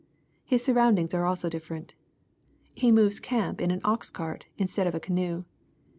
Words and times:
His 0.43 0.63
surroundings 0.65 1.13
are 1.13 1.25
also 1.27 1.47
different. 1.47 1.93
He 2.73 2.91
moves 2.91 3.19
camp 3.19 3.61
in 3.61 3.69
an 3.69 3.81
ox 3.83 4.09
cart 4.09 4.47
instead 4.57 4.87
of 4.87 4.95
a 4.95 4.99
canoe.. 4.99 5.43